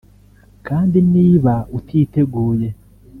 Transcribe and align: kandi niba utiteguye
kandi 0.67 0.97
niba 1.13 1.53
utiteguye 1.77 2.67